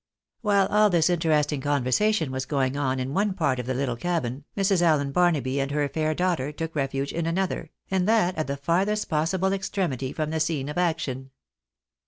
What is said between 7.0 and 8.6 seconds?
in another, and that at the